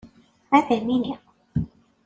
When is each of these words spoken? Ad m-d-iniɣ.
Ad 0.57 0.63
m-d-iniɣ. 0.71 1.19